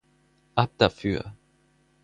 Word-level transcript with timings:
Ab 0.55 0.71
dafür! 0.79 1.31